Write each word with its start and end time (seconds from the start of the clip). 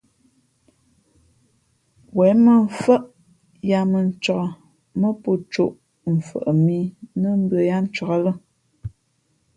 Wěn 2.15 2.37
mᾱmfάʼ 2.45 3.03
yāā 3.69 3.83
mᾱ 3.91 3.99
ncāk 4.09 4.45
mά 4.99 5.09
pō 5.21 5.31
cōʼ 5.53 5.73
mfαʼ 6.15 6.45
mǐ 6.65 6.77
nά 7.21 7.29
mbʉ̄ᾱ 7.43 7.61
yáá 7.69 7.81
ncāk 7.85 8.11
lά. 8.25 8.31